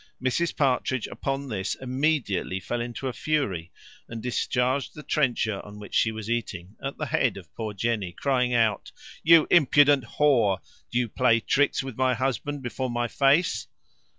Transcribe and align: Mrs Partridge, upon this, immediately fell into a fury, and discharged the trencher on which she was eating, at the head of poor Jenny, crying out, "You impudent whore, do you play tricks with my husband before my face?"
Mrs 0.19 0.57
Partridge, 0.57 1.05
upon 1.05 1.47
this, 1.49 1.75
immediately 1.75 2.59
fell 2.59 2.81
into 2.81 3.07
a 3.07 3.13
fury, 3.13 3.71
and 4.09 4.19
discharged 4.19 4.95
the 4.95 5.03
trencher 5.03 5.63
on 5.63 5.77
which 5.77 5.93
she 5.93 6.11
was 6.11 6.27
eating, 6.27 6.75
at 6.83 6.97
the 6.97 7.05
head 7.05 7.37
of 7.37 7.53
poor 7.53 7.71
Jenny, 7.75 8.11
crying 8.11 8.51
out, 8.51 8.91
"You 9.21 9.45
impudent 9.51 10.03
whore, 10.17 10.57
do 10.89 10.97
you 10.97 11.07
play 11.07 11.39
tricks 11.39 11.83
with 11.83 11.97
my 11.97 12.15
husband 12.15 12.63
before 12.63 12.89
my 12.89 13.07
face?" 13.07 13.67